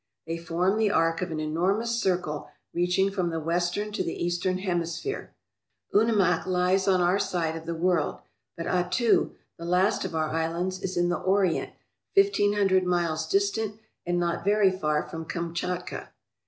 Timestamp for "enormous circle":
1.39-2.49